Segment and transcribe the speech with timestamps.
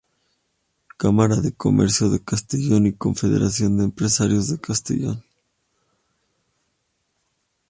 [1.01, 5.23] Cámara de Comercio de Castellón y Confederación de Empresarios de Castellón.